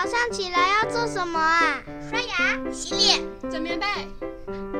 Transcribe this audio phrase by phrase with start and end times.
[0.00, 1.82] 早上起来要做什么啊？
[2.08, 3.84] 刷牙、洗脸、整棉被，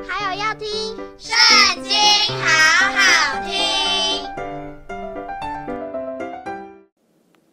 [0.06, 0.68] 还有要听
[1.18, 1.37] 《圣
[1.83, 1.92] 经》，
[2.40, 2.46] 好
[2.94, 4.24] 好听。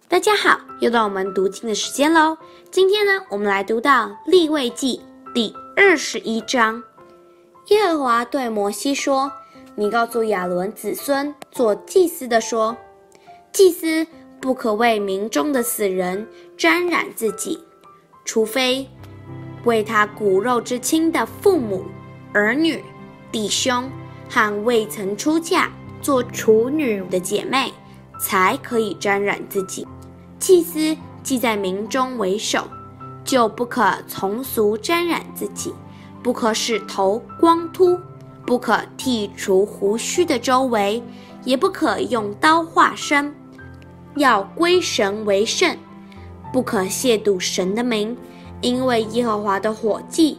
[0.07, 2.37] 大家好，又到我们读经的时间喽。
[2.69, 5.01] 今天呢，我们来读到《立位记》
[5.33, 6.83] 第二十一章。
[7.69, 9.31] 耶和华对摩西说
[9.73, 12.77] ：“你告诉亚伦子孙做祭司的说，
[13.51, 14.05] 祭司。”
[14.45, 17.59] 不可为民中的死人沾染自己，
[18.23, 18.87] 除非
[19.63, 21.83] 为他骨肉之亲的父母、
[22.31, 22.79] 儿女、
[23.31, 23.89] 弟兄
[24.29, 27.73] 和未曾出嫁做处女的姐妹，
[28.21, 29.87] 才可以沾染自己。
[30.37, 32.69] 祭司既在民中为首，
[33.23, 35.73] 就不可从俗沾染自己，
[36.21, 37.99] 不可使头光秃，
[38.45, 41.01] 不可剃除胡须的周围，
[41.43, 43.35] 也不可用刀划身。
[44.15, 45.77] 要归神为圣，
[46.53, 48.15] 不可亵渎神的名，
[48.61, 50.37] 因为耶和华的火祭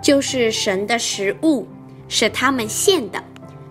[0.00, 1.66] 就是神的食物，
[2.08, 3.22] 是他们献的，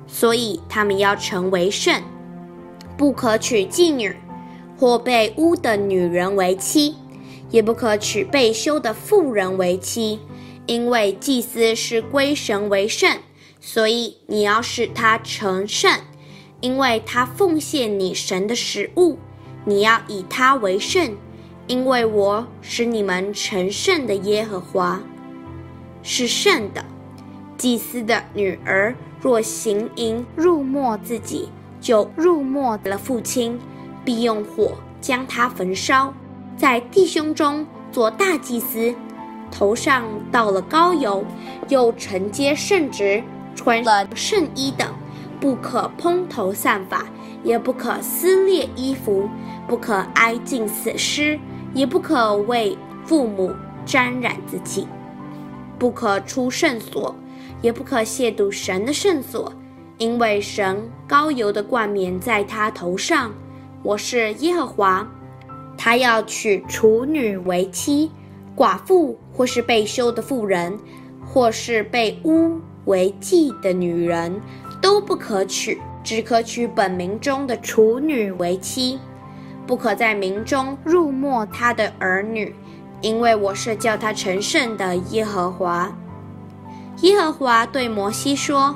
[0.05, 2.01] 所以他们要成为圣。
[2.97, 4.15] 不可娶妓女
[4.77, 6.95] 或被污的女人为妻，
[7.49, 10.19] 也不可娶被休的妇人为妻，
[10.67, 13.17] 因为祭司是归神为圣，
[13.59, 15.91] 所以你要使他成圣，
[16.59, 19.17] 因为他奉献你神的食物。
[19.65, 21.15] 你要以他为圣，
[21.67, 24.99] 因为我使你们成圣的耶和华
[26.03, 26.83] 是圣的。
[27.57, 33.59] 祭司的女儿若行淫入没自己，就入没了父亲，
[34.03, 36.11] 必用火将他焚烧。
[36.57, 38.95] 在弟兄中做大祭司，
[39.51, 41.23] 头上倒了膏油，
[41.69, 43.23] 又承接圣职，
[43.55, 44.87] 穿了圣衣等，
[45.39, 47.05] 不可蓬头散发，
[47.43, 49.29] 也不可撕裂衣服。
[49.67, 51.39] 不可挨近死尸，
[51.73, 53.53] 也不可为父母
[53.85, 54.85] 沾染自己；
[55.79, 57.15] 不可出圣所，
[57.61, 59.53] 也不可亵渎神的圣所，
[59.97, 63.31] 因为神高油的冠冕在他头上。
[63.81, 65.07] 我是耶和华。
[65.77, 68.11] 他要娶处女为妻，
[68.55, 70.77] 寡妇或是被休的妇人，
[71.25, 74.41] 或是被污为妓的女人，
[74.81, 78.99] 都不可娶，只可娶本民中的处女为妻。
[79.67, 82.53] 不可在民中入没他的儿女，
[82.99, 85.91] 因为我是叫他成圣的耶和华。
[87.01, 88.75] 耶和华对摩西说：“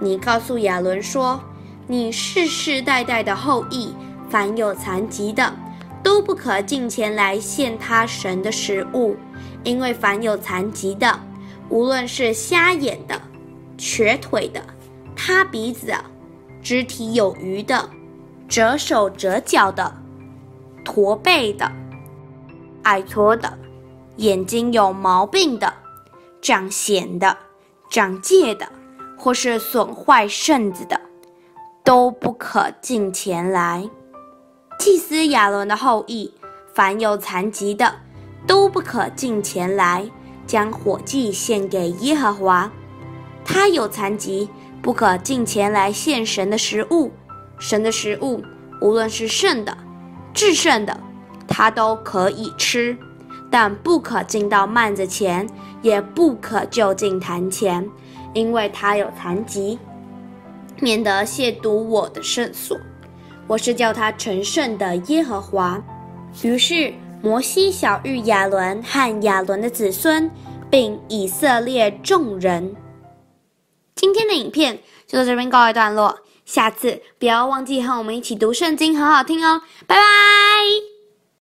[0.00, 1.40] 你告诉亚伦说，
[1.86, 3.92] 你世世代代的后裔，
[4.30, 5.52] 凡有残疾的，
[6.02, 9.16] 都不可近前来献他神的食物，
[9.64, 11.18] 因为凡有残疾的，
[11.68, 13.20] 无论是瞎眼的、
[13.76, 14.62] 瘸腿的、
[15.16, 16.04] 塌鼻子的、
[16.62, 17.88] 肢体有余的、
[18.48, 19.94] 折手折脚的。”
[20.84, 21.70] 驼背的、
[22.84, 23.58] 矮矬的、
[24.16, 25.74] 眼睛有毛病的、
[26.40, 27.36] 长癣的、
[27.90, 28.66] 长疥的，
[29.18, 30.98] 或是损坏肾子的，
[31.84, 33.90] 都不可近前来。
[34.78, 36.32] 祭司亚伦的后裔，
[36.72, 37.96] 凡有残疾的，
[38.46, 40.10] 都不可近前来，
[40.46, 42.72] 将火祭献给耶和华。
[43.44, 44.48] 他有残疾，
[44.88, 47.12] 不可近前来献神的食物。
[47.58, 48.42] 神的食物，
[48.80, 49.76] 无论是圣的。
[50.32, 50.98] 至圣的，
[51.46, 52.96] 他都可以吃，
[53.50, 55.46] 但不可进到幔子前，
[55.82, 57.86] 也不可就近坛前，
[58.32, 59.78] 因为他有残疾，
[60.80, 62.74] 免得亵渎我的圣所。
[63.46, 65.78] 我是叫他成圣的耶和华。
[66.42, 70.30] 于是摩西晓諭亚伦和亚伦的子孙，
[70.70, 72.74] 并以色列众人。
[73.98, 76.20] 今天的影片就到这边告一段落。
[76.46, 79.60] 下次不要忘记和我们一起读圣经，很好听哦！
[79.88, 80.97] 拜拜。